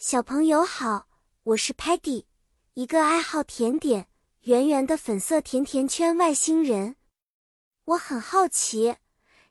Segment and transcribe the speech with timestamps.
[0.00, 1.08] 小朋友好，
[1.42, 2.26] 我是 Peggy，
[2.74, 4.06] 一个爱好甜点、
[4.42, 6.94] 圆圆的粉色甜甜圈外星人。
[7.84, 8.94] 我很好奇，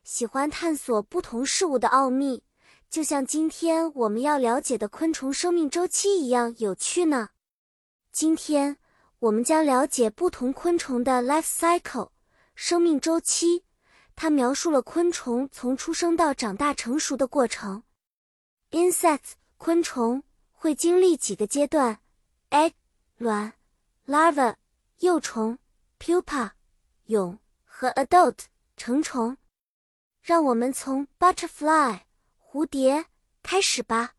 [0.06, 2.44] 喜欢探索不同事物的奥秘，
[2.90, 7.32] 就像今天我们要了解的昆虫生命周期一样有趣呢。
[8.14, 8.78] 今天
[9.20, 12.12] 我们将了解不同昆虫的 life cycle
[12.56, 13.66] 生命周期，
[14.16, 17.84] 它描述了昆虫从出生到长大成熟的过程。
[18.72, 20.24] Insects 昆虫。
[20.60, 22.00] 会经历几个阶段
[22.50, 22.74] ：egg
[23.18, 23.54] 卵、
[24.08, 24.56] larva
[24.98, 25.60] 幼虫、
[26.00, 26.50] pupa
[27.06, 28.46] 蛹和 adult
[28.76, 29.38] 成虫。
[30.20, 32.02] 让我们从 butterfly
[32.44, 33.06] 蝴蝶
[33.44, 34.16] 开始吧。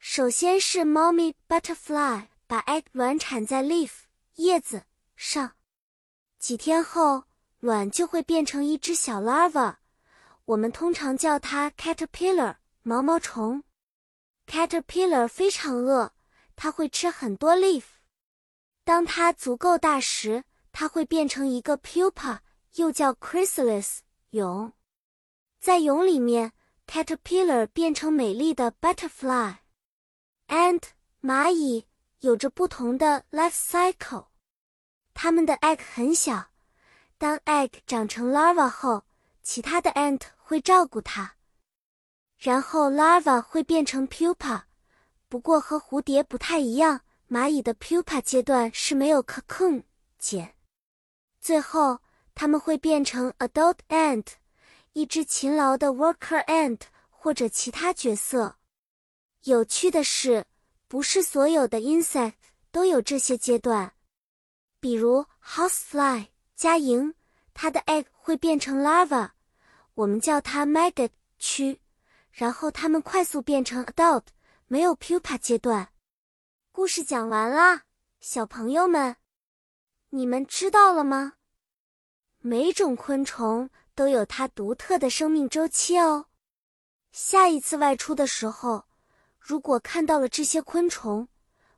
[0.00, 4.00] 首先是 mommy butterfly 把 egg 卵产在 leaf
[4.34, 4.82] 叶子
[5.14, 5.52] 上，
[6.40, 7.22] 几天后
[7.60, 9.76] 卵就会变成一只小 larva，
[10.44, 13.62] 我们通常叫它 caterpillar 毛毛虫。
[14.46, 16.12] Caterpillar 非常饿，
[16.54, 17.84] 它会吃很多 leaf。
[18.84, 22.38] 当它足够大时，它会变成一个 pupa，
[22.74, 23.98] 又叫 chrysalis
[24.30, 24.72] 蛹。
[25.58, 26.52] 在蛹里面
[26.86, 29.56] ，Caterpillar 变成美丽的 butterfly。
[30.48, 30.82] Ant
[31.20, 31.86] 蚂蚁
[32.20, 34.28] 有着不同的 life cycle。
[35.12, 36.50] 它们的 egg 很小，
[37.18, 39.04] 当 egg 长成 larva 后，
[39.42, 41.35] 其他的 ant 会照顾它。
[42.46, 44.62] 然后 larva 会变成 pupa，
[45.28, 49.82] 不过和蝴蝶不太一样，蚂蚁的 pupa 阶段是没有 cocoon
[50.16, 50.54] 茧。
[51.40, 51.98] 最后，
[52.36, 54.26] 它们会变成 adult ant，
[54.92, 58.54] 一只勤劳的 worker ant 或者其他角色。
[59.42, 60.44] 有趣的是，
[60.86, 62.34] 不是所有的 insect
[62.70, 63.92] 都有这些阶段。
[64.78, 67.12] 比如 housefly 家蝇，
[67.52, 69.30] 它的 egg 会变成 larva，
[69.94, 71.10] 我们叫它 maggot
[71.40, 71.78] 蛆。
[72.36, 74.24] 然后它们快速变成 adult，
[74.66, 75.88] 没有 pupa 阶段。
[76.70, 77.84] 故事讲完了，
[78.20, 79.16] 小朋友们，
[80.10, 81.36] 你们知道了吗？
[82.40, 86.26] 每种昆虫都有它独特的生命周期哦。
[87.10, 88.84] 下一次外出的时候，
[89.38, 91.28] 如果看到了这些昆虫，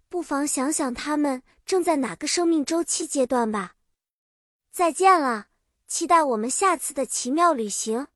[0.09, 3.77] 不妨想想它们正在哪个生命周期阶段吧。
[4.73, 5.47] 再见了，
[5.87, 8.09] 期待我们下次的奇妙旅行。